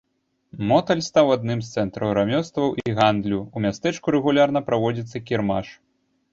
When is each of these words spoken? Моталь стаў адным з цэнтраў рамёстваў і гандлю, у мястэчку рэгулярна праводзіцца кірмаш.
Моталь 0.69 1.03
стаў 1.07 1.27
адным 1.35 1.59
з 1.67 1.69
цэнтраў 1.75 2.15
рамёстваў 2.19 2.73
і 2.83 2.97
гандлю, 3.01 3.39
у 3.55 3.65
мястэчку 3.69 4.05
рэгулярна 4.19 4.67
праводзіцца 4.73 5.27
кірмаш. 5.29 5.67